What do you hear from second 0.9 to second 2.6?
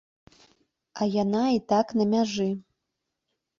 А яна і так на мяжы.